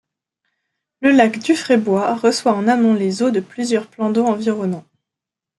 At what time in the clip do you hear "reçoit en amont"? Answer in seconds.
2.17-2.95